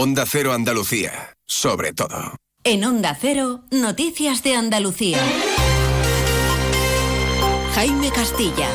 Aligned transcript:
Onda 0.00 0.26
Cero 0.26 0.52
Andalucía, 0.52 1.34
sobre 1.44 1.92
todo. 1.92 2.36
En 2.62 2.84
Onda 2.84 3.18
Cero, 3.20 3.64
Noticias 3.72 4.44
de 4.44 4.54
Andalucía. 4.54 5.18
Jaime 7.74 8.12
Castilla. 8.12 8.68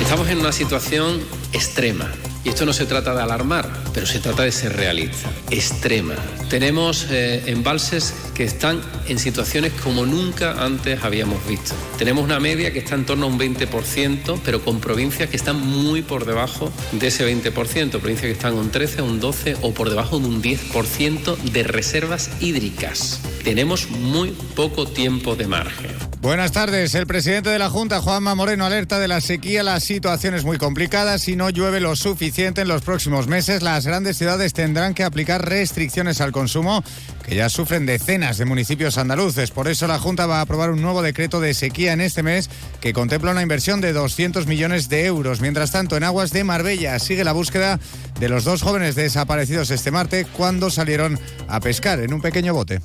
Estamos 0.00 0.28
en 0.28 0.38
una 0.38 0.52
situación 0.52 1.20
extrema. 1.52 2.12
Y 2.44 2.48
esto 2.48 2.64
no 2.64 2.72
se 2.72 2.86
trata 2.86 3.14
de 3.14 3.22
alarmar, 3.22 3.68
pero 3.92 4.06
se 4.06 4.18
trata 4.18 4.44
de 4.44 4.52
ser 4.52 4.74
realista. 4.74 5.30
Extrema. 5.50 6.14
Tenemos 6.48 7.06
eh, 7.10 7.42
embalses 7.46 8.14
que 8.34 8.44
están 8.44 8.80
en 9.08 9.18
situaciones 9.18 9.72
como 9.82 10.06
nunca 10.06 10.64
antes 10.64 11.04
habíamos 11.04 11.46
visto. 11.46 11.74
Tenemos 11.98 12.24
una 12.24 12.40
media 12.40 12.72
que 12.72 12.78
está 12.78 12.94
en 12.94 13.04
torno 13.04 13.26
a 13.26 13.28
un 13.28 13.38
20%, 13.38 14.40
pero 14.44 14.64
con 14.64 14.80
provincias 14.80 15.28
que 15.28 15.36
están 15.36 15.60
muy 15.60 16.00
por 16.00 16.24
debajo 16.24 16.72
de 16.92 17.08
ese 17.08 17.30
20%. 17.30 17.52
Provincias 17.90 18.26
que 18.26 18.32
están 18.32 18.54
un 18.54 18.70
13, 18.70 19.02
un 19.02 19.20
12 19.20 19.56
o 19.60 19.74
por 19.74 19.90
debajo 19.90 20.18
de 20.18 20.26
un 20.26 20.42
10% 20.42 21.36
de 21.36 21.62
reservas 21.62 22.30
hídricas. 22.40 23.20
Tenemos 23.44 23.90
muy 23.90 24.30
poco 24.56 24.86
tiempo 24.86 25.36
de 25.36 25.46
margen. 25.46 26.09
Buenas 26.20 26.52
tardes. 26.52 26.94
El 26.94 27.06
presidente 27.06 27.48
de 27.48 27.58
la 27.58 27.70
Junta, 27.70 28.02
Juanma 28.02 28.34
Moreno, 28.34 28.66
alerta 28.66 28.98
de 28.98 29.08
la 29.08 29.22
sequía. 29.22 29.62
La 29.62 29.80
situación 29.80 30.34
es 30.34 30.44
muy 30.44 30.58
complicada. 30.58 31.16
Si 31.18 31.34
no 31.34 31.48
llueve 31.48 31.80
lo 31.80 31.96
suficiente 31.96 32.60
en 32.60 32.68
los 32.68 32.82
próximos 32.82 33.26
meses, 33.26 33.62
las 33.62 33.86
grandes 33.86 34.18
ciudades 34.18 34.52
tendrán 34.52 34.92
que 34.92 35.02
aplicar 35.02 35.48
restricciones 35.48 36.20
al 36.20 36.30
consumo 36.30 36.84
que 37.24 37.36
ya 37.36 37.48
sufren 37.48 37.86
decenas 37.86 38.36
de 38.36 38.44
municipios 38.44 38.98
andaluces. 38.98 39.50
Por 39.50 39.66
eso 39.66 39.86
la 39.86 39.98
Junta 39.98 40.26
va 40.26 40.40
a 40.40 40.42
aprobar 40.42 40.70
un 40.72 40.82
nuevo 40.82 41.00
decreto 41.00 41.40
de 41.40 41.54
sequía 41.54 41.94
en 41.94 42.02
este 42.02 42.22
mes 42.22 42.50
que 42.82 42.92
contempla 42.92 43.30
una 43.30 43.42
inversión 43.42 43.80
de 43.80 43.94
200 43.94 44.46
millones 44.46 44.90
de 44.90 45.06
euros. 45.06 45.40
Mientras 45.40 45.72
tanto, 45.72 45.96
en 45.96 46.04
aguas 46.04 46.32
de 46.32 46.44
Marbella 46.44 46.98
sigue 46.98 47.24
la 47.24 47.32
búsqueda 47.32 47.80
de 48.20 48.28
los 48.28 48.44
dos 48.44 48.60
jóvenes 48.60 48.94
desaparecidos 48.94 49.70
este 49.70 49.90
martes 49.90 50.26
cuando 50.36 50.68
salieron 50.68 51.18
a 51.48 51.60
pescar 51.60 51.98
en 52.00 52.12
un 52.12 52.20
pequeño 52.20 52.52
bote. 52.52 52.80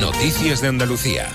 Noticias 0.00 0.60
de 0.60 0.68
Andalucía. 0.68 1.28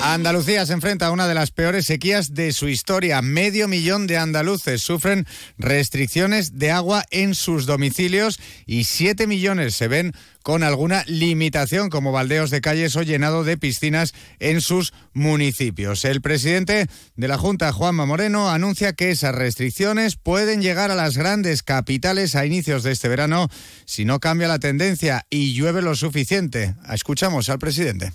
Andalucía 0.00 0.64
se 0.64 0.72
enfrenta 0.72 1.06
a 1.06 1.10
una 1.10 1.26
de 1.26 1.34
las 1.34 1.50
peores 1.50 1.86
sequías 1.86 2.32
de 2.32 2.52
su 2.52 2.68
historia. 2.68 3.20
Medio 3.20 3.68
millón 3.68 4.06
de 4.06 4.16
andaluces 4.16 4.80
sufren 4.80 5.26
restricciones 5.58 6.58
de 6.58 6.70
agua 6.70 7.04
en 7.10 7.34
sus 7.34 7.66
domicilios 7.66 8.38
y 8.64 8.84
siete 8.84 9.26
millones 9.26 9.74
se 9.74 9.88
ven 9.88 10.14
con 10.42 10.62
alguna 10.62 11.04
limitación, 11.06 11.90
como 11.90 12.12
baldeos 12.12 12.50
de 12.50 12.60
calles 12.60 12.96
o 12.96 13.02
llenado 13.02 13.44
de 13.44 13.58
piscinas 13.58 14.14
en 14.38 14.60
sus 14.60 14.94
municipios. 15.12 16.04
El 16.04 16.22
presidente 16.22 16.86
de 17.16 17.28
la 17.28 17.36
Junta, 17.36 17.72
Juanma 17.72 18.06
Moreno, 18.06 18.48
anuncia 18.48 18.92
que 18.92 19.10
esas 19.10 19.34
restricciones 19.34 20.16
pueden 20.16 20.62
llegar 20.62 20.90
a 20.90 20.94
las 20.96 21.18
grandes 21.18 21.62
capitales 21.62 22.34
a 22.34 22.46
inicios 22.46 22.82
de 22.82 22.92
este 22.92 23.08
verano 23.08 23.48
si 23.84 24.04
no 24.04 24.20
cambia 24.20 24.48
la 24.48 24.60
tendencia 24.60 25.26
y 25.28 25.54
llueve 25.54 25.82
lo 25.82 25.94
suficiente. 25.96 26.76
Escuchamos 26.88 27.48
al 27.50 27.58
presidente. 27.58 28.12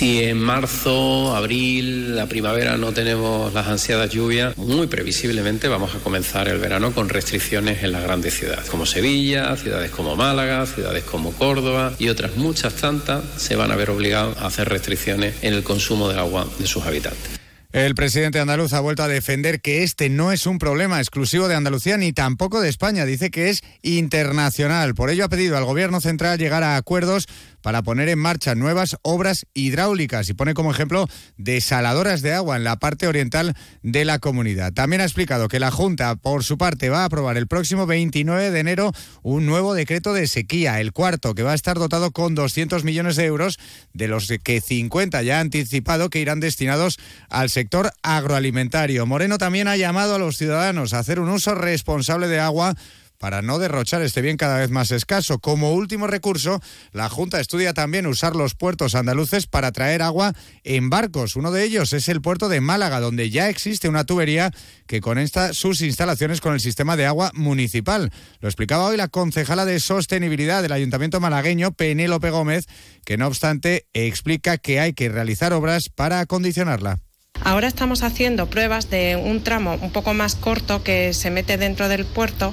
Si 0.00 0.24
en 0.24 0.38
marzo, 0.38 1.36
abril, 1.36 2.16
la 2.16 2.24
primavera 2.24 2.78
no 2.78 2.90
tenemos 2.90 3.52
las 3.52 3.66
ansiadas 3.66 4.08
lluvias, 4.08 4.56
muy 4.56 4.86
previsiblemente 4.86 5.68
vamos 5.68 5.94
a 5.94 5.98
comenzar 5.98 6.48
el 6.48 6.56
verano 6.56 6.92
con 6.92 7.10
restricciones 7.10 7.82
en 7.82 7.92
las 7.92 8.04
grandes 8.04 8.32
ciudades, 8.32 8.70
como 8.70 8.86
Sevilla, 8.86 9.54
ciudades 9.58 9.90
como 9.90 10.16
Málaga, 10.16 10.64
ciudades 10.64 11.04
como 11.04 11.32
Córdoba 11.32 11.92
y 11.98 12.08
otras 12.08 12.38
muchas 12.38 12.76
tantas 12.76 13.22
se 13.36 13.56
van 13.56 13.72
a 13.72 13.76
ver 13.76 13.90
obligados 13.90 14.38
a 14.38 14.46
hacer 14.46 14.70
restricciones 14.70 15.34
en 15.42 15.52
el 15.52 15.62
consumo 15.62 16.08
del 16.08 16.20
agua 16.20 16.48
de 16.58 16.66
sus 16.66 16.82
habitantes. 16.86 17.39
El 17.72 17.94
presidente 17.94 18.40
andaluz 18.40 18.72
ha 18.72 18.80
vuelto 18.80 19.04
a 19.04 19.08
defender 19.08 19.60
que 19.60 19.84
este 19.84 20.10
no 20.10 20.32
es 20.32 20.46
un 20.46 20.58
problema 20.58 20.98
exclusivo 20.98 21.46
de 21.46 21.54
Andalucía 21.54 21.96
ni 21.96 22.12
tampoco 22.12 22.60
de 22.60 22.68
España. 22.68 23.04
Dice 23.04 23.30
que 23.30 23.48
es 23.48 23.62
internacional. 23.82 24.96
Por 24.96 25.08
ello 25.08 25.24
ha 25.24 25.28
pedido 25.28 25.56
al 25.56 25.64
gobierno 25.64 26.00
central 26.00 26.36
llegar 26.36 26.64
a 26.64 26.74
acuerdos 26.74 27.28
para 27.62 27.82
poner 27.82 28.08
en 28.08 28.18
marcha 28.18 28.56
nuevas 28.56 28.96
obras 29.02 29.46
hidráulicas 29.54 30.28
y 30.28 30.34
pone 30.34 30.54
como 30.54 30.72
ejemplo 30.72 31.06
desaladoras 31.36 32.22
de 32.22 32.32
agua 32.32 32.56
en 32.56 32.64
la 32.64 32.76
parte 32.76 33.06
oriental 33.06 33.54
de 33.82 34.04
la 34.04 34.18
comunidad. 34.18 34.72
También 34.72 35.00
ha 35.00 35.04
explicado 35.04 35.46
que 35.46 35.60
la 35.60 35.70
Junta, 35.70 36.16
por 36.16 36.42
su 36.42 36.58
parte, 36.58 36.88
va 36.88 37.02
a 37.02 37.04
aprobar 37.04 37.36
el 37.36 37.46
próximo 37.46 37.86
29 37.86 38.50
de 38.50 38.58
enero 38.58 38.92
un 39.22 39.46
nuevo 39.46 39.74
decreto 39.74 40.12
de 40.12 40.26
sequía, 40.26 40.80
el 40.80 40.92
cuarto, 40.92 41.36
que 41.36 41.44
va 41.44 41.52
a 41.52 41.54
estar 41.54 41.78
dotado 41.78 42.10
con 42.10 42.34
200 42.34 42.82
millones 42.82 43.14
de 43.14 43.26
euros, 43.26 43.60
de 43.92 44.08
los 44.08 44.32
que 44.42 44.60
50 44.60 45.22
ya 45.22 45.36
ha 45.36 45.40
anticipado 45.40 46.10
que 46.10 46.20
irán 46.20 46.40
destinados 46.40 46.98
al 47.28 47.50
sector 47.50 47.59
agroalimentario. 48.02 49.06
Moreno 49.06 49.38
también 49.38 49.68
ha 49.68 49.76
llamado 49.76 50.14
a 50.14 50.18
los 50.18 50.36
ciudadanos 50.36 50.92
a 50.92 50.98
hacer 50.98 51.20
un 51.20 51.28
uso 51.28 51.54
responsable 51.54 52.28
de 52.28 52.40
agua 52.40 52.74
para 53.20 53.42
no 53.42 53.58
derrochar 53.58 54.00
este 54.00 54.22
bien 54.22 54.38
cada 54.38 54.58
vez 54.58 54.70
más 54.70 54.90
escaso. 54.90 55.40
Como 55.40 55.74
último 55.74 56.06
recurso, 56.06 56.62
la 56.90 57.10
Junta 57.10 57.38
estudia 57.38 57.74
también 57.74 58.06
usar 58.06 58.34
los 58.34 58.54
puertos 58.54 58.94
andaluces 58.94 59.46
para 59.46 59.72
traer 59.72 60.00
agua 60.00 60.32
en 60.64 60.88
barcos. 60.88 61.36
Uno 61.36 61.52
de 61.52 61.62
ellos 61.64 61.92
es 61.92 62.08
el 62.08 62.22
puerto 62.22 62.48
de 62.48 62.62
Málaga, 62.62 62.98
donde 62.98 63.28
ya 63.28 63.50
existe 63.50 63.90
una 63.90 64.04
tubería 64.04 64.50
que 64.86 65.02
conecta 65.02 65.52
sus 65.52 65.82
instalaciones 65.82 66.40
con 66.40 66.54
el 66.54 66.60
sistema 66.60 66.96
de 66.96 67.04
agua 67.04 67.30
municipal. 67.34 68.10
Lo 68.40 68.48
explicaba 68.48 68.86
hoy 68.86 68.96
la 68.96 69.08
concejala 69.08 69.66
de 69.66 69.80
sostenibilidad 69.80 70.62
del 70.62 70.72
Ayuntamiento 70.72 71.20
malagueño, 71.20 71.72
Penélope 71.72 72.30
Gómez, 72.30 72.64
que 73.04 73.18
no 73.18 73.26
obstante 73.26 73.86
explica 73.92 74.56
que 74.56 74.80
hay 74.80 74.94
que 74.94 75.10
realizar 75.10 75.52
obras 75.52 75.90
para 75.90 76.20
acondicionarla. 76.20 76.98
Ahora 77.42 77.68
estamos 77.68 78.02
haciendo 78.02 78.50
pruebas 78.50 78.90
de 78.90 79.16
un 79.16 79.42
tramo 79.42 79.78
un 79.80 79.90
poco 79.90 80.12
más 80.12 80.34
corto 80.34 80.82
que 80.82 81.14
se 81.14 81.30
mete 81.30 81.56
dentro 81.56 81.88
del 81.88 82.04
puerto, 82.04 82.52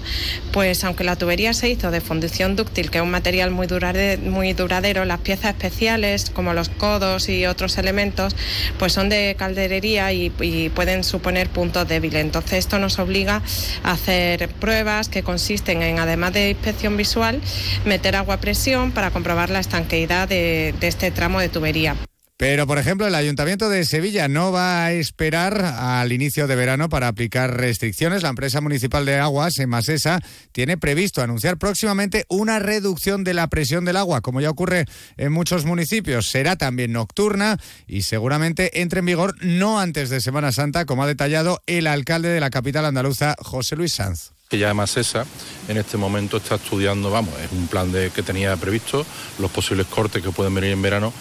pues 0.53 0.84
aunque 0.86 1.03
la 1.03 1.18
tubería 1.18 1.53
se 1.53 1.70
hizo 1.70 1.92
de 1.92 2.00
fundición 2.00 2.56
dúctil, 2.56 2.90
que 2.90 3.00
es 3.00 3.03
un 3.03 3.12
material 3.12 3.52
muy 3.52 3.68
duradero, 3.68 5.06
las 5.06 5.20
piezas 5.20 5.52
especiales 5.52 6.30
como 6.30 6.53
los 6.53 6.70
codos 6.70 7.28
y 7.28 7.46
otros 7.46 7.78
elementos, 7.78 8.36
pues 8.80 8.94
son 8.94 9.09
de 9.09 9.36
calderería 9.38 10.14
y, 10.14 10.30
pueden 10.74 11.04
suponer 11.04 11.50
puntos 11.50 11.88
débiles. 11.88 12.22
Entonces 12.22 12.59
esto 12.59 12.80
nos 12.80 12.98
obliga 13.00 13.42
a 13.84 13.92
hacer 13.92 14.48
pruebas 14.50 15.09
que 15.09 15.22
consisten 15.22 15.81
en, 15.81 16.00
además 16.00 16.34
de 16.34 16.52
inspección 16.52 16.96
visual, 16.96 17.42
meter 17.86 18.16
agua 18.16 18.36
a 18.36 18.40
presión 18.40 18.92
para 18.92 19.12
comprobar 19.12 19.50
la 19.50 19.59
estanqueidad 19.59 20.28
de 20.30 20.74
este 20.81 21.12
tramo 21.12 21.40
de 21.40 21.50
tubería. 21.50 21.96
Pero, 22.38 22.68
por 22.68 22.78
ejemplo, 22.78 23.08
el 23.08 23.16
Ayuntamiento 23.16 23.68
de 23.68 23.84
Sevilla 23.84 24.28
no 24.28 24.52
va 24.52 24.86
a 24.86 24.92
esperar 24.92 25.59
al 25.66 26.12
inicio 26.12 26.46
de 26.46 26.56
verano 26.56 26.88
para 26.88 27.08
aplicar 27.08 27.58
restricciones. 27.58 28.22
La 28.22 28.30
empresa 28.30 28.62
municipal 28.62 29.08
de 29.08 29.18
aguas, 29.18 29.58
Emasesa, 29.58 30.20
tiene 30.52 30.78
previsto 30.78 31.24
anunciar 31.24 31.58
próximamente 31.58 32.25
una 32.30 32.59
reducción 32.59 33.24
de 33.24 33.34
la 33.34 33.48
presión 33.48 33.86
del 33.86 33.98
agua, 33.98 34.22
como 34.22 34.40
ya 34.40 34.52
ocurre 34.52 34.86
en 35.18 35.31
muchos 35.31 35.66
municipios. 35.66 36.30
Será 36.30 36.58
también 36.58 36.92
nocturna 36.92 37.58
y 37.88 38.03
seguramente 38.03 38.81
entre 38.81 39.00
en 39.00 39.08
vigor 39.08 39.34
no 39.44 39.80
antes 39.80 40.12
de 40.12 40.22
Semana 40.22 40.52
Santa, 40.52 40.86
como 40.86 41.04
ha 41.04 41.08
detallado 41.08 41.64
el 41.66 41.88
alcalde 41.88 42.30
de 42.30 42.40
la 42.40 42.52
capital 42.52 42.86
andaluza, 42.86 43.36
José 43.40 43.75
Luis 43.75 43.94
Sanz 43.94 44.37
que 44.50 44.58
ya 44.58 44.68
además 44.68 44.96
esa 44.97 45.25
en 45.68 45.78
este 45.78 45.97
momento 45.97 46.38
está 46.38 46.56
estudiando, 46.56 47.12
vamos, 47.12 47.34
es 47.40 47.52
un 47.52 47.68
plan 47.68 47.91
de, 47.91 48.09
que 48.12 48.24
tenía 48.24 48.56
previsto, 48.56 49.06
los 49.40 49.52
posibles 49.52 49.88
cortes 49.88 50.24
que 50.24 50.31
pueden 50.31 50.56
venir 50.56 50.72
en 50.72 50.81
verano, 50.81 51.12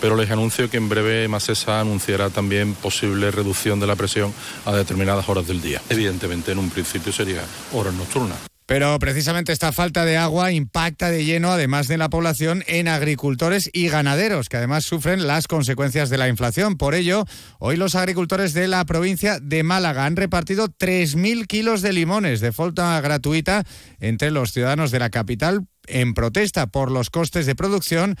pero 0.00 0.16
les 0.16 0.30
anuncio 0.30 0.70
que 0.70 0.76
en 0.76 0.88
breve 0.88 1.26
Masesa 1.28 1.80
anunciará 1.80 2.30
también 2.30 2.74
posible 2.74 3.30
reducción 3.30 3.80
de 3.80 3.86
la 3.86 3.96
presión 3.96 4.32
a 4.64 4.72
determinadas 4.72 5.28
horas 5.28 5.46
del 5.46 5.60
día. 5.60 5.82
Evidentemente 5.88 6.52
en 6.52 6.58
un 6.58 6.70
principio 6.70 7.12
sería 7.12 7.42
horas 7.72 7.94
nocturnas. 7.94 8.38
Pero 8.66 8.98
precisamente 8.98 9.52
esta 9.52 9.70
falta 9.70 10.04
de 10.04 10.16
agua 10.16 10.50
impacta 10.50 11.08
de 11.08 11.24
lleno, 11.24 11.52
además 11.52 11.86
de 11.86 11.98
la 11.98 12.08
población, 12.08 12.64
en 12.66 12.88
agricultores 12.88 13.70
y 13.72 13.88
ganaderos, 13.88 14.48
que 14.48 14.56
además 14.56 14.84
sufren 14.84 15.28
las 15.28 15.46
consecuencias 15.46 16.10
de 16.10 16.18
la 16.18 16.28
inflación. 16.28 16.76
Por 16.76 16.96
ello, 16.96 17.24
hoy 17.60 17.76
los 17.76 17.94
agricultores 17.94 18.54
de 18.54 18.66
la 18.66 18.84
provincia 18.84 19.38
de 19.38 19.62
Málaga 19.62 20.04
han 20.04 20.16
repartido 20.16 20.68
3.000 20.68 21.46
kilos 21.46 21.80
de 21.80 21.92
limones 21.92 22.40
de 22.40 22.50
forma 22.50 23.00
gratuita 23.00 23.62
entre 24.00 24.32
los 24.32 24.52
ciudadanos 24.52 24.90
de 24.90 24.98
la 24.98 25.10
capital 25.10 25.68
en 25.86 26.14
protesta 26.14 26.66
por 26.66 26.90
los 26.90 27.10
costes 27.10 27.46
de 27.46 27.54
producción 27.54 28.16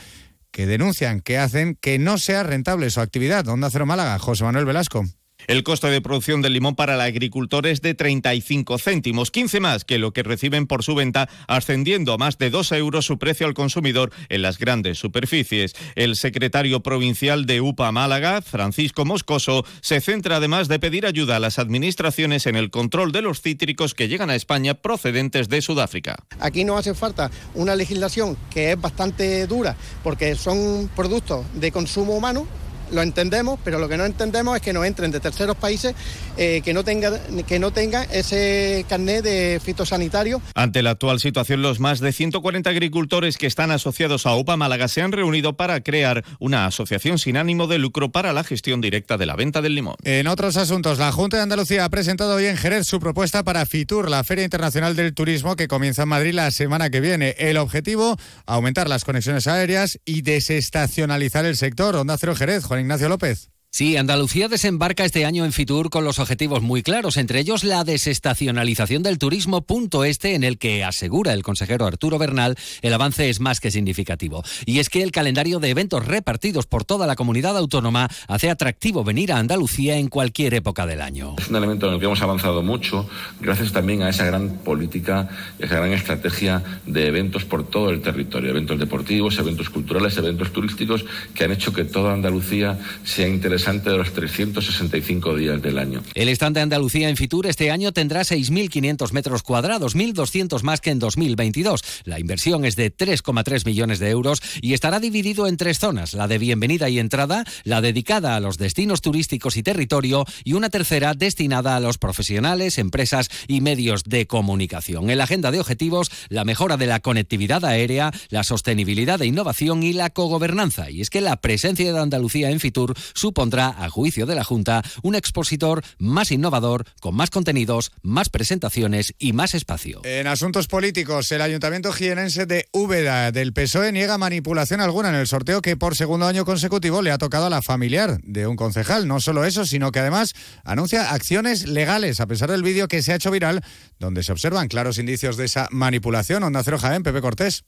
que 0.52 0.66
denuncian 0.66 1.20
que 1.20 1.38
hacen 1.38 1.76
que 1.80 1.98
no 1.98 2.18
sea 2.18 2.44
rentable 2.44 2.88
su 2.90 3.00
actividad. 3.00 3.48
Onda 3.48 3.68
Cero 3.68 3.84
Málaga, 3.84 4.16
José 4.20 4.44
Manuel 4.44 4.64
Velasco. 4.64 5.04
El 5.46 5.62
coste 5.62 5.86
de 5.88 6.00
producción 6.00 6.42
del 6.42 6.54
limón 6.54 6.74
para 6.74 6.94
el 6.94 7.00
agricultor 7.00 7.66
es 7.68 7.80
de 7.80 7.94
35 7.94 8.78
céntimos, 8.78 9.30
15 9.30 9.60
más 9.60 9.84
que 9.84 9.98
lo 9.98 10.12
que 10.12 10.24
reciben 10.24 10.66
por 10.66 10.82
su 10.82 10.96
venta, 10.96 11.28
ascendiendo 11.46 12.12
a 12.12 12.18
más 12.18 12.36
de 12.38 12.50
2 12.50 12.72
euros 12.72 13.06
su 13.06 13.18
precio 13.18 13.46
al 13.46 13.54
consumidor 13.54 14.12
en 14.28 14.42
las 14.42 14.58
grandes 14.58 14.98
superficies. 14.98 15.74
El 15.94 16.16
secretario 16.16 16.80
provincial 16.80 17.46
de 17.46 17.60
UPA 17.60 17.92
Málaga, 17.92 18.42
Francisco 18.42 19.04
Moscoso, 19.04 19.64
se 19.80 20.00
centra 20.00 20.36
además 20.36 20.66
de 20.66 20.80
pedir 20.80 21.06
ayuda 21.06 21.36
a 21.36 21.40
las 21.40 21.60
administraciones 21.60 22.46
en 22.46 22.56
el 22.56 22.70
control 22.70 23.12
de 23.12 23.22
los 23.22 23.40
cítricos 23.40 23.94
que 23.94 24.08
llegan 24.08 24.30
a 24.30 24.34
España 24.34 24.74
procedentes 24.74 25.48
de 25.48 25.62
Sudáfrica. 25.62 26.16
Aquí 26.40 26.64
no 26.64 26.76
hace 26.76 26.94
falta 26.94 27.30
una 27.54 27.76
legislación 27.76 28.36
que 28.50 28.72
es 28.72 28.80
bastante 28.80 29.46
dura 29.46 29.76
porque 30.02 30.34
son 30.34 30.90
productos 30.96 31.46
de 31.54 31.70
consumo 31.70 32.16
humano 32.16 32.48
lo 32.90 33.02
entendemos, 33.02 33.58
pero 33.64 33.78
lo 33.78 33.88
que 33.88 33.96
no 33.96 34.04
entendemos 34.04 34.56
es 34.56 34.62
que 34.62 34.72
nos 34.72 34.86
entren 34.86 35.10
de 35.10 35.20
terceros 35.20 35.56
países 35.56 35.94
eh, 36.36 36.60
que, 36.64 36.74
no 36.74 36.84
tengan, 36.84 37.14
que 37.46 37.58
no 37.58 37.70
tengan 37.70 38.06
ese 38.10 38.84
carnet 38.88 39.22
de 39.22 39.60
fitosanitario. 39.62 40.40
Ante 40.54 40.82
la 40.82 40.90
actual 40.90 41.20
situación, 41.20 41.62
los 41.62 41.80
más 41.80 42.00
de 42.00 42.12
140 42.12 42.70
agricultores 42.70 43.38
que 43.38 43.46
están 43.46 43.70
asociados 43.70 44.26
a 44.26 44.34
UPA 44.34 44.56
Málaga 44.56 44.88
se 44.88 45.02
han 45.02 45.12
reunido 45.12 45.56
para 45.56 45.80
crear 45.82 46.24
una 46.38 46.66
asociación 46.66 47.18
sin 47.18 47.36
ánimo 47.36 47.66
de 47.66 47.78
lucro 47.78 48.10
para 48.10 48.32
la 48.32 48.44
gestión 48.44 48.80
directa 48.80 49.16
de 49.16 49.26
la 49.26 49.36
venta 49.36 49.62
del 49.62 49.74
limón. 49.74 49.96
En 50.04 50.26
otros 50.26 50.56
asuntos, 50.56 50.98
la 50.98 51.12
Junta 51.12 51.36
de 51.36 51.42
Andalucía 51.42 51.84
ha 51.84 51.88
presentado 51.88 52.34
hoy 52.34 52.46
en 52.46 52.56
Jerez 52.56 52.86
su 52.86 53.00
propuesta 53.00 53.42
para 53.44 53.66
FITUR, 53.66 54.10
la 54.10 54.24
Feria 54.24 54.44
Internacional 54.44 54.96
del 54.96 55.14
Turismo 55.14 55.56
que 55.56 55.68
comienza 55.68 56.02
en 56.02 56.08
Madrid 56.08 56.34
la 56.34 56.50
semana 56.50 56.90
que 56.90 57.00
viene. 57.00 57.34
El 57.38 57.56
objetivo, 57.56 58.16
aumentar 58.46 58.88
las 58.88 59.04
conexiones 59.04 59.46
aéreas 59.46 59.98
y 60.04 60.22
desestacionalizar 60.22 61.44
el 61.44 61.56
sector. 61.56 61.96
Onda 61.96 62.16
Cero 62.18 62.34
Jerez, 62.34 62.64
Juan 62.64 62.75
Ignacio 62.80 63.08
López. 63.08 63.50
Sí, 63.76 63.98
Andalucía 63.98 64.48
desembarca 64.48 65.04
este 65.04 65.26
año 65.26 65.44
en 65.44 65.52
Fitur 65.52 65.90
con 65.90 66.02
los 66.02 66.18
objetivos 66.18 66.62
muy 66.62 66.82
claros, 66.82 67.18
entre 67.18 67.40
ellos 67.40 67.62
la 67.62 67.84
desestacionalización 67.84 69.02
del 69.02 69.18
turismo, 69.18 69.66
punto 69.66 70.02
este 70.04 70.34
en 70.34 70.44
el 70.44 70.56
que 70.56 70.82
asegura 70.82 71.34
el 71.34 71.42
consejero 71.42 71.84
Arturo 71.84 72.18
Bernal 72.18 72.56
el 72.80 72.94
avance 72.94 73.28
es 73.28 73.38
más 73.38 73.60
que 73.60 73.70
significativo. 73.70 74.42
Y 74.64 74.78
es 74.78 74.88
que 74.88 75.02
el 75.02 75.12
calendario 75.12 75.58
de 75.58 75.68
eventos 75.68 76.06
repartidos 76.06 76.64
por 76.64 76.86
toda 76.86 77.06
la 77.06 77.16
comunidad 77.16 77.54
autónoma 77.58 78.08
hace 78.28 78.48
atractivo 78.48 79.04
venir 79.04 79.30
a 79.30 79.36
Andalucía 79.36 79.98
en 79.98 80.08
cualquier 80.08 80.54
época 80.54 80.86
del 80.86 81.02
año. 81.02 81.34
Es 81.36 81.50
un 81.50 81.56
elemento 81.56 81.88
en 81.88 81.92
el 81.92 82.00
que 82.00 82.06
hemos 82.06 82.22
avanzado 82.22 82.62
mucho 82.62 83.06
gracias 83.42 83.72
también 83.72 84.00
a 84.00 84.08
esa 84.08 84.24
gran 84.24 84.56
política, 84.56 85.28
esa 85.58 85.76
gran 85.76 85.92
estrategia 85.92 86.64
de 86.86 87.08
eventos 87.08 87.44
por 87.44 87.68
todo 87.68 87.90
el 87.90 88.00
territorio, 88.00 88.48
eventos 88.48 88.78
deportivos, 88.78 89.38
eventos 89.38 89.68
culturales, 89.68 90.16
eventos 90.16 90.50
turísticos 90.50 91.04
que 91.34 91.44
han 91.44 91.52
hecho 91.52 91.74
que 91.74 91.84
toda 91.84 92.14
Andalucía 92.14 92.78
sea 93.04 93.28
interesante 93.28 93.65
de 93.66 93.96
los 93.96 94.12
365 94.12 95.34
días 95.34 95.60
del 95.60 95.78
año. 95.78 96.00
El 96.14 96.28
estante 96.28 96.60
de 96.60 96.62
Andalucía 96.62 97.08
en 97.08 97.16
Fitur 97.16 97.48
este 97.48 97.72
año 97.72 97.90
tendrá 97.90 98.20
6.500 98.20 99.10
metros 99.10 99.42
cuadrados, 99.42 99.96
1.200 99.96 100.62
más 100.62 100.80
que 100.80 100.90
en 100.90 101.00
2022. 101.00 101.82
La 102.04 102.20
inversión 102.20 102.64
es 102.64 102.76
de 102.76 102.94
3,3 102.94 103.66
millones 103.66 103.98
de 103.98 104.10
euros 104.10 104.40
y 104.62 104.74
estará 104.74 105.00
dividido 105.00 105.48
en 105.48 105.56
tres 105.56 105.80
zonas, 105.80 106.14
la 106.14 106.28
de 106.28 106.38
bienvenida 106.38 106.88
y 106.88 107.00
entrada, 107.00 107.44
la 107.64 107.80
dedicada 107.80 108.36
a 108.36 108.40
los 108.40 108.56
destinos 108.56 109.00
turísticos 109.00 109.56
y 109.56 109.64
territorio 109.64 110.24
y 110.44 110.52
una 110.52 110.70
tercera 110.70 111.14
destinada 111.14 111.74
a 111.74 111.80
los 111.80 111.98
profesionales, 111.98 112.78
empresas 112.78 113.28
y 113.48 113.62
medios 113.62 114.04
de 114.04 114.28
comunicación. 114.28 115.10
En 115.10 115.18
la 115.18 115.24
agenda 115.24 115.50
de 115.50 115.58
objetivos, 115.58 116.12
la 116.28 116.44
mejora 116.44 116.76
de 116.76 116.86
la 116.86 117.00
conectividad 117.00 117.64
aérea, 117.64 118.12
la 118.28 118.44
sostenibilidad 118.44 119.18
de 119.18 119.26
innovación 119.26 119.82
y 119.82 119.92
la 119.92 120.10
cogobernanza. 120.10 120.88
Y 120.88 121.00
es 121.00 121.10
que 121.10 121.20
la 121.20 121.40
presencia 121.40 121.92
de 121.92 121.98
Andalucía 121.98 122.50
en 122.50 122.60
Fitur 122.60 122.94
supondrá 123.12 123.55
a 123.64 123.88
juicio 123.90 124.26
de 124.26 124.34
la 124.34 124.44
Junta, 124.44 124.82
un 125.02 125.14
expositor 125.14 125.82
más 125.98 126.30
innovador, 126.30 126.84
con 127.00 127.14
más 127.14 127.30
contenidos, 127.30 127.92
más 128.02 128.28
presentaciones 128.28 129.14
y 129.18 129.32
más 129.32 129.54
espacio. 129.54 130.00
En 130.04 130.26
asuntos 130.26 130.66
políticos, 130.66 131.30
el 131.32 131.42
Ayuntamiento 131.42 131.92
Jienense 131.92 132.46
de 132.46 132.68
Úbeda 132.72 133.32
del 133.32 133.52
PSOE 133.52 133.92
niega 133.92 134.18
manipulación 134.18 134.80
alguna 134.80 135.08
en 135.08 135.14
el 135.14 135.26
sorteo 135.26 135.62
que 135.62 135.76
por 135.76 135.96
segundo 135.96 136.26
año 136.26 136.44
consecutivo 136.44 137.02
le 137.02 137.10
ha 137.10 137.18
tocado 137.18 137.46
a 137.46 137.50
la 137.50 137.62
familiar 137.62 138.18
de 138.22 138.46
un 138.46 138.56
concejal. 138.56 139.08
No 139.08 139.20
solo 139.20 139.44
eso, 139.44 139.64
sino 139.64 139.92
que 139.92 140.00
además 140.00 140.34
anuncia 140.64 141.12
acciones 141.12 141.66
legales, 141.66 142.20
a 142.20 142.26
pesar 142.26 142.50
del 142.50 142.62
vídeo 142.62 142.88
que 142.88 143.02
se 143.02 143.12
ha 143.12 143.16
hecho 143.16 143.30
viral, 143.30 143.62
donde 143.98 144.22
se 144.22 144.32
observan 144.32 144.68
claros 144.68 144.98
indicios 144.98 145.36
de 145.36 145.46
esa 145.46 145.68
manipulación. 145.70 146.42
Onda 146.42 146.62
Cero 146.62 146.78
Jaén, 146.78 147.02
Pepe 147.02 147.20
Cortés. 147.20 147.64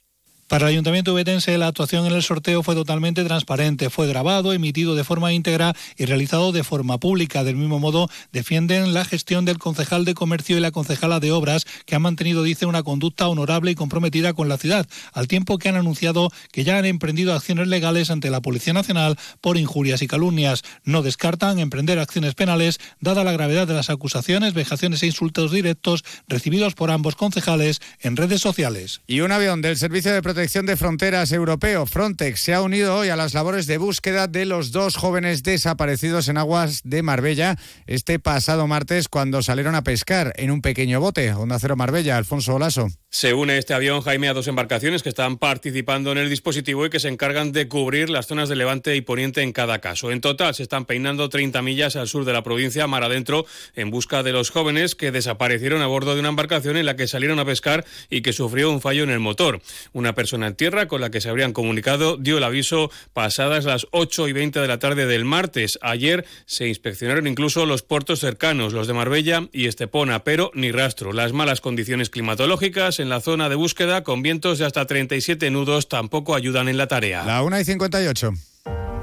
Para 0.49 0.65
el 0.65 0.73
Ayuntamiento 0.73 1.13
ubetense, 1.13 1.59
la 1.59 1.67
actuación 1.67 2.07
en 2.07 2.15
el 2.15 2.23
sorteo 2.23 2.63
fue 2.63 2.75
totalmente 2.75 3.23
transparente. 3.23 3.91
Fue 3.91 4.07
grabado, 4.07 4.55
emitido 4.55 4.95
de 4.95 5.05
forma 5.05 5.35
íntegra 5.35 5.75
y 5.99 6.07
realizado 6.07 6.53
de 6.53 6.65
forma 6.65 6.97
pública. 6.97 7.45
Del 7.45 7.57
mismo 7.57 7.79
modo, 7.79 8.09
defienden 8.33 8.95
la 8.95 9.05
gestión 9.05 9.45
del 9.45 9.59
concejal 9.59 10.07
de 10.07 10.15
comercio 10.15 10.57
y 10.57 10.61
la 10.61 10.71
concejala 10.71 11.21
de 11.21 11.33
obras, 11.33 11.67
que 11.85 11.95
han 11.95 12.01
mantenido, 12.01 12.43
dice, 12.43 12.65
una 12.65 12.83
conducta 12.83 13.29
honorable 13.29 13.73
y 13.73 13.75
comprometida 13.75 14.33
con 14.33 14.49
la 14.49 14.57
ciudad, 14.57 14.87
al 15.13 15.29
tiempo 15.29 15.59
que 15.59 15.69
han 15.69 15.77
anunciado 15.77 16.31
que 16.51 16.65
ya 16.65 16.79
han 16.79 16.87
emprendido 16.87 17.35
acciones 17.35 17.69
legales 17.69 18.11
ante 18.11 18.31
la 18.31 18.41
Policía 18.41 18.73
Nacional 18.73 19.19
por 19.43 19.59
injurias 19.59 20.01
y 20.01 20.07
calumnias. 20.07 20.63
No 20.83 21.03
descartan 21.03 21.59
emprender 21.59 21.99
acciones 21.99 22.35
penales, 22.35 22.81
dada 23.01 23.23
la 23.23 23.33
gravedad 23.33 23.67
de 23.67 23.75
las 23.75 23.91
acusaciones, 23.91 24.55
vejaciones 24.55 25.03
e 25.03 25.09
insultos 25.09 25.53
directos 25.53 26.07
recibidos 26.27 26.75
por 26.75 26.91
ambos 26.91 27.17
concejales 27.17 27.83
en 28.01 28.17
redes 28.17 28.41
sociales. 28.41 29.03
Y 29.07 29.21
un 29.21 29.31
avión 29.31 29.61
del 29.61 29.77
Servicio 29.77 30.11
de 30.11 30.23
Protección 30.23 30.38
Protección 30.39 30.67
de 30.67 30.77
Fronteras 30.77 31.33
Europeo, 31.33 31.85
Frontex, 31.85 32.39
se 32.39 32.55
ha 32.55 32.63
unido 32.63 32.95
hoy 32.95 33.09
a 33.09 33.17
las 33.17 33.35
labores 33.35 33.67
de 33.67 33.77
búsqueda 33.77 34.29
de 34.29 34.45
los 34.45 34.71
dos 34.71 34.95
jóvenes 34.95 35.43
desaparecidos 35.43 36.29
en 36.29 36.39
aguas 36.39 36.83
de 36.85 37.03
Marbella 37.03 37.57
este 37.89 38.21
pasado 38.21 38.69
martes 38.69 39.09
cuando 39.09 39.43
salieron 39.43 39.75
a 39.75 39.83
pescar 39.83 40.33
en 40.37 40.53
un 40.53 40.63
pequeño 40.63 41.01
bote. 41.01 41.33
Onda 41.33 41.59
Cero 41.59 41.75
Marbella, 41.75 42.17
Alfonso 42.17 42.55
Olaso. 42.55 42.87
Se 43.11 43.33
une 43.33 43.57
este 43.57 43.73
avión, 43.73 44.03
Jaime, 44.03 44.29
a 44.29 44.35
dos 44.35 44.49
embarcaciones 44.49 45.03
que 45.03 45.09
están 45.09 45.39
participando 45.39 46.13
en 46.13 46.19
el 46.19 46.29
dispositivo 46.29 46.85
y 46.85 46.91
que 46.91 47.01
se 47.01 47.09
encargan 47.09 47.53
de 47.53 47.67
cubrir 47.67 48.11
las 48.11 48.27
zonas 48.27 48.51
de 48.51 48.55
levante 48.55 48.95
y 48.97 49.01
poniente 49.01 49.41
en 49.41 49.53
cada 49.53 49.81
caso. 49.81 50.13
En 50.13 50.21
total, 50.21 50.55
se 50.55 50.63
están 50.63 50.85
peinando 50.85 51.31
30 51.31 51.63
millas 51.63 51.97
al 51.97 52.07
sur 52.07 52.27
de 52.27 52.35
la 52.35 52.43
provincia, 52.43 52.87
mar 52.87 53.03
adentro, 53.03 53.47
en 53.75 53.91
busca 53.91 54.23
de 54.23 54.33
los 54.33 54.51
jóvenes 54.51 54.95
que 54.95 55.11
desaparecieron 55.11 55.81
a 55.81 55.87
bordo 55.87 56.15
de 56.15 56.21
una 56.21 56.29
embarcación 56.29 56.77
en 56.77 56.85
la 56.85 56.97
que 56.97 57.07
salieron 57.07 57.39
a 57.39 57.47
pescar 57.47 57.87
y 58.11 58.21
que 58.21 58.35
sufrió 58.35 58.71
un 58.71 58.83
fallo 58.83 59.05
en 59.05 59.11
el 59.11 59.21
motor. 59.21 59.63
Una 59.95 60.15
persona 60.15 60.28
en 60.33 60.55
tierra 60.55 60.89
con 60.89 61.01
la 61.01 61.11
que 61.11 61.21
se 61.21 61.29
habrían 61.29 61.53
comunicado 61.53 62.17
dio 62.17 62.39
el 62.39 62.45
aviso 62.45 62.91
pasadas 63.13 63.65
las 63.65 63.87
8 63.93 64.29
y 64.29 64.33
20 64.33 64.61
de 64.61 64.69
la 64.69 64.79
tarde 64.79 65.07
del 65.07 65.25
martes. 65.25 65.79
Ayer 65.83 66.25
se 66.47 66.69
inspeccionaron 66.69 67.27
incluso 67.27 67.67
los 67.67 67.83
puertos 67.83 68.21
cercanos, 68.21 68.73
los 68.73 68.87
de 68.87 68.95
Marbella 68.95 69.49
y 69.53 69.67
Estepona, 69.67 70.25
pero 70.25 70.51
ni 70.55 70.73
rastro. 70.73 71.13
Las 71.13 71.33
malas 71.33 71.61
condiciones 71.61 72.11
climatológicas 72.11 73.01
en 73.01 73.09
la 73.09 73.21
zona 73.21 73.49
de 73.49 73.55
búsqueda 73.55 74.03
con 74.05 74.23
vientos 74.23 74.59
de 74.59 74.67
hasta 74.67 74.87
37 74.87 75.51
nudos 75.51 75.89
tampoco 75.89 76.35
ayudan 76.35 76.69
en 76.69 76.77
la 76.77 76.89
tarea. 76.89 77.25
La 77.25 77.43
1 77.43 77.61
y 77.61 77.65
58. 77.65 78.33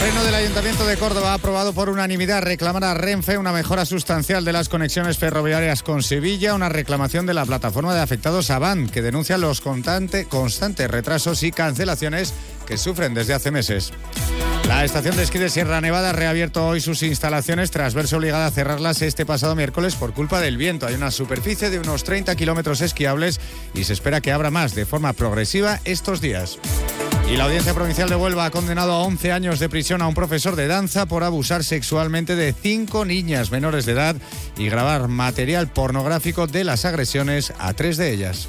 Pleno 0.00 0.22
del 0.22 0.34
Ayuntamiento 0.36 0.86
de 0.86 0.96
Córdoba 0.96 1.32
ha 1.32 1.34
aprobado 1.34 1.72
por 1.72 1.88
unanimidad 1.88 2.42
reclamar 2.42 2.84
a 2.84 2.94
Renfe 2.94 3.36
una 3.36 3.52
mejora 3.52 3.84
sustancial 3.84 4.44
de 4.44 4.52
las 4.52 4.68
conexiones 4.68 5.18
ferroviarias 5.18 5.82
con 5.82 6.04
Sevilla, 6.04 6.54
una 6.54 6.68
reclamación 6.68 7.26
de 7.26 7.34
la 7.34 7.44
plataforma 7.44 7.92
de 7.94 8.00
afectados 8.00 8.50
Avan, 8.50 8.88
que 8.88 9.02
denuncia 9.02 9.38
los 9.38 9.60
constantes 9.60 10.28
retrasos 10.88 11.42
y 11.42 11.50
cancelaciones 11.50 12.32
que 12.64 12.78
sufren 12.78 13.12
desde 13.12 13.34
hace 13.34 13.50
meses. 13.50 13.92
La 14.68 14.84
estación 14.84 15.16
de 15.16 15.24
esquí 15.24 15.38
de 15.38 15.50
Sierra 15.50 15.80
Nevada 15.80 16.10
ha 16.10 16.12
reabierto 16.12 16.64
hoy 16.64 16.80
sus 16.80 17.02
instalaciones 17.02 17.72
tras 17.72 17.94
verse 17.94 18.14
obligada 18.14 18.46
a 18.46 18.50
cerrarlas 18.52 19.02
este 19.02 19.26
pasado 19.26 19.56
miércoles 19.56 19.96
por 19.96 20.14
culpa 20.14 20.40
del 20.40 20.58
viento. 20.58 20.86
Hay 20.86 20.94
una 20.94 21.10
superficie 21.10 21.70
de 21.70 21.80
unos 21.80 22.04
30 22.04 22.36
kilómetros 22.36 22.82
esquiables 22.82 23.40
y 23.74 23.82
se 23.82 23.94
espera 23.94 24.20
que 24.20 24.30
abra 24.30 24.52
más 24.52 24.76
de 24.76 24.86
forma 24.86 25.12
progresiva 25.12 25.80
estos 25.84 26.20
días. 26.20 26.60
Y 27.30 27.36
la 27.36 27.44
Audiencia 27.44 27.74
Provincial 27.74 28.08
de 28.08 28.16
Huelva 28.16 28.46
ha 28.46 28.50
condenado 28.50 28.92
a 28.92 29.02
11 29.02 29.32
años 29.32 29.58
de 29.58 29.68
prisión 29.68 30.00
a 30.00 30.08
un 30.08 30.14
profesor 30.14 30.56
de 30.56 30.66
danza 30.66 31.04
por 31.04 31.24
abusar 31.24 31.62
sexualmente 31.62 32.36
de 32.36 32.54
cinco 32.54 33.04
niñas 33.04 33.50
menores 33.50 33.84
de 33.84 33.92
edad 33.92 34.16
y 34.56 34.70
grabar 34.70 35.08
material 35.08 35.68
pornográfico 35.68 36.46
de 36.46 36.64
las 36.64 36.86
agresiones 36.86 37.52
a 37.58 37.74
tres 37.74 37.98
de 37.98 38.14
ellas. 38.14 38.48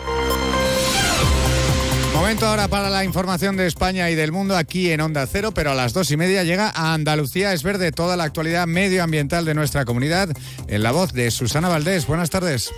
Momento 2.31 2.47
ahora 2.47 2.69
para 2.69 2.89
la 2.89 3.03
información 3.03 3.57
de 3.57 3.67
España 3.67 4.09
y 4.09 4.15
del 4.15 4.31
mundo 4.31 4.55
aquí 4.55 4.89
en 4.89 5.01
Onda 5.01 5.27
Cero, 5.27 5.51
pero 5.53 5.71
a 5.71 5.75
las 5.75 5.91
dos 5.91 6.11
y 6.11 6.15
media 6.15 6.45
llega 6.45 6.71
a 6.73 6.93
Andalucía 6.93 7.51
es 7.51 7.61
verde 7.61 7.91
toda 7.91 8.15
la 8.15 8.23
actualidad 8.23 8.67
medioambiental 8.67 9.43
de 9.43 9.53
nuestra 9.53 9.83
comunidad 9.83 10.29
en 10.69 10.81
la 10.81 10.93
voz 10.93 11.11
de 11.11 11.29
Susana 11.29 11.67
Valdés. 11.67 12.07
Buenas 12.07 12.29
tardes. 12.29 12.71